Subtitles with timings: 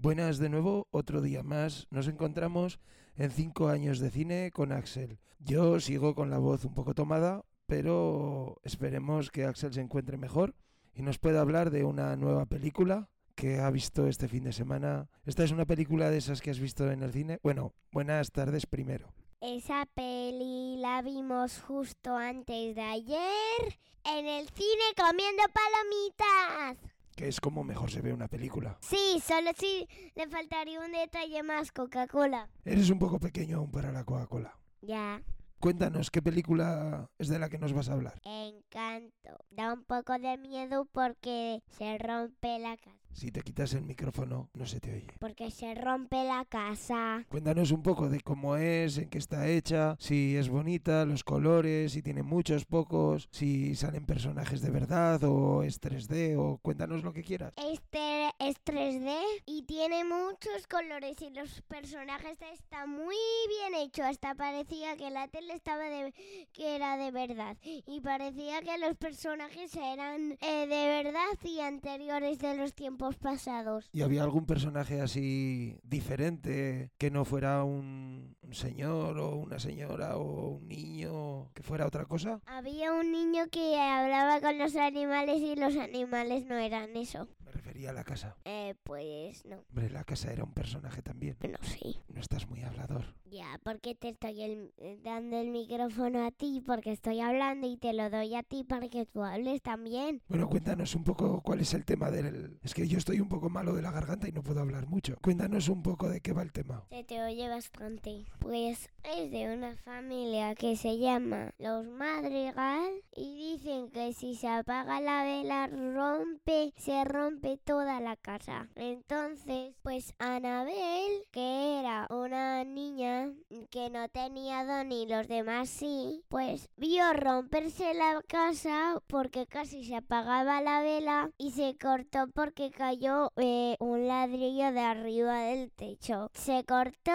[0.00, 1.88] Buenas de nuevo, otro día más.
[1.90, 2.78] Nos encontramos
[3.16, 5.18] en 5 años de cine con Axel.
[5.40, 10.54] Yo sigo con la voz un poco tomada, pero esperemos que Axel se encuentre mejor
[10.94, 15.10] y nos pueda hablar de una nueva película que ha visto este fin de semana.
[15.24, 17.40] Esta es una película de esas que has visto en el cine.
[17.42, 19.12] Bueno, buenas tardes primero.
[19.40, 27.40] Esa peli la vimos justo antes de ayer en el cine comiendo palomitas que es
[27.40, 28.78] como mejor se ve una película.
[28.80, 32.48] Sí, solo si le faltaría un detalle más, Coca-Cola.
[32.64, 34.56] Eres un poco pequeño aún para la Coca-Cola.
[34.82, 35.20] Ya.
[35.58, 38.20] Cuéntanos, ¿qué película es de la que nos vas a hablar?
[38.24, 39.44] Encanto.
[39.50, 42.97] Da un poco de miedo porque se rompe la casa.
[43.12, 45.14] Si te quitas el micrófono, no se te oye.
[45.18, 47.24] Porque se rompe la casa.
[47.28, 51.92] Cuéntanos un poco de cómo es, en qué está hecha, si es bonita, los colores,
[51.92, 57.12] si tiene muchos, pocos, si salen personajes de verdad o es 3D o cuéntanos lo
[57.12, 57.54] que quieras.
[57.56, 63.16] Este es 3D y tiene muchos colores y los personajes están muy
[63.48, 64.06] bien hechos.
[64.06, 66.14] Hasta parecía que la tele estaba de
[66.52, 72.38] que era de verdad y parecía que los personajes eran eh, de verdad y anteriores
[72.38, 73.88] de los tiempos pasados.
[73.92, 80.48] ¿Y había algún personaje así diferente que no fuera un, señor o una señora o
[80.56, 82.40] un niño que fuera otra cosa?
[82.46, 87.28] Había un niño que hablaba con los animales y los animales no eran eso.
[87.44, 88.36] Me refería a la casa.
[88.44, 89.64] Eh, pues no.
[89.70, 91.36] Hombre, la casa era un personaje también.
[91.40, 91.98] Bueno, sí.
[92.08, 93.04] No estás muy hablador.
[93.24, 94.72] Ya, porque te estoy
[95.04, 98.88] dando el micrófono a ti, porque estoy hablando y te lo doy a ti para
[98.88, 100.22] que tú hables también.
[100.26, 102.58] Bueno, cuéntanos un poco cuál es el tema del...
[102.62, 105.16] Es que yo estoy un poco malo de la garganta y no puedo hablar mucho.
[105.20, 106.82] Cuéntanos un poco de qué va el tema.
[106.88, 108.24] Se te oye bastante.
[108.38, 114.48] Pues es de una familia que se llama Los Madrigal y dicen que si se
[114.48, 118.68] apaga la vela rompe, se rompe toda la casa.
[118.76, 123.30] Entonces, pues Anabel, que era una niña
[123.66, 129.84] que no tenía don y los demás sí, pues vio romperse la casa porque casi
[129.84, 135.70] se apagaba la vela y se cortó porque cayó eh, un ladrillo de arriba del
[135.72, 136.30] techo.
[136.34, 137.12] Se cortó,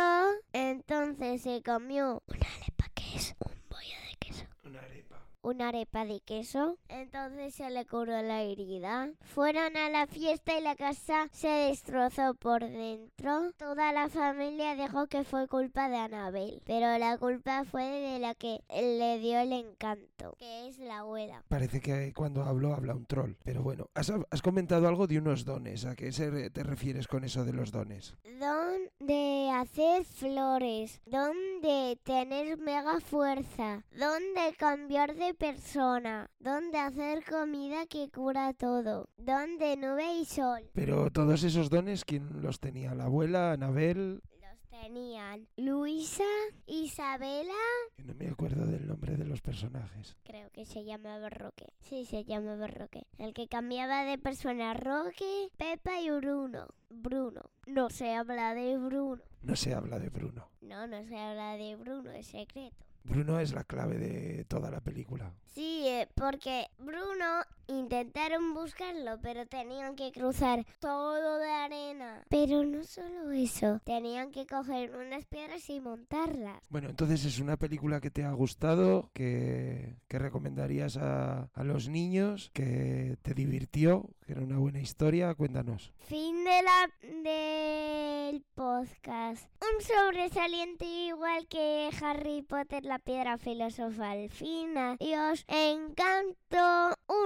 [0.52, 4.46] entonces se comió una arepa que es un bollo de queso.
[4.74, 6.78] Una arepa una arepa de queso.
[6.88, 9.12] Entonces se le curó la herida.
[9.22, 13.52] Fueron a la fiesta y la casa se destrozó por dentro.
[13.58, 18.34] Toda la familia dijo que fue culpa de Anabel, pero la culpa fue de la
[18.36, 21.44] que le dio el encanto, que es la abuela.
[21.50, 25.44] Parece que cuando hablo habla un troll, pero bueno, has, has comentado algo de unos
[25.44, 25.86] dones.
[25.86, 28.16] ¿A qué te refieres con eso de los dones?
[28.40, 36.78] Don de hacer flores, don de tener mega fuerza, don de cambiar de persona, donde
[36.78, 40.70] hacer comida que cura todo, donde nube y sol.
[40.72, 42.96] Pero todos esos dones, ¿quién los tenía?
[42.96, 44.22] ¿La abuela, Anabel?
[44.40, 46.24] Los tenían Luisa,
[46.66, 47.52] Isabela.
[47.98, 50.16] Yo no me acuerdo del nombre de los personajes.
[50.24, 51.74] Creo que se llamaba Roque.
[51.82, 53.06] Sí, se llamaba Roque.
[53.18, 56.68] El que cambiaba de persona, Roque, Pepa y Bruno.
[56.90, 57.42] Bruno.
[57.68, 59.24] No se habla de Bruno.
[59.42, 60.48] No se habla de Bruno.
[60.62, 62.86] No, no se habla de Bruno, es secreto.
[63.04, 65.34] Bruno es la clave de toda la película.
[65.54, 72.24] Sí, eh, porque Bruno intentaron buscarlo, pero tenían que cruzar todo de arena.
[72.30, 76.62] Pero no solo eso, tenían que coger unas piedras y montarlas.
[76.70, 81.88] Bueno, entonces es una película que te ha gustado, que, que recomendarías a, a los
[81.88, 85.36] niños, que te divirtió, que era una buena historia.
[85.36, 85.94] Cuéntanos.
[86.00, 86.90] Fin de la
[87.30, 88.23] del
[88.56, 89.48] podcast.
[89.62, 94.30] Un sobresaliente igual que Harry Potter la piedra filosofal.
[94.30, 95.46] Fin, adiós.
[95.48, 96.63] Encanto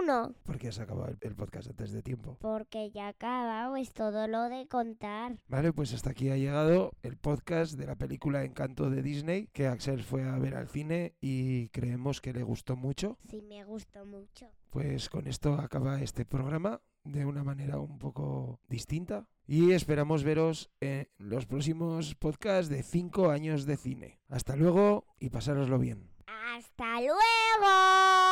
[0.08, 0.36] 1.
[0.44, 2.38] ¿Por qué has acabado el, podcast antes de tiempo?
[2.40, 5.38] Porque ya acabado, es todo lo de contar.
[5.48, 9.68] Vale, pues hasta aquí ha llegado el podcast de la película Encanto de Disney, que
[9.68, 13.18] Axel fue a ver al cine y creemos que le gustó mucho.
[13.30, 14.48] Sí, me gustó mucho.
[14.70, 19.28] Pues con esto acaba este programa de una manera un poco distinta.
[19.46, 24.20] Y esperamos veros en los próximos podcasts de 5 años de cine.
[24.30, 26.10] Hasta luego y pasároslo bien.
[26.28, 28.27] ¡Hasta luego!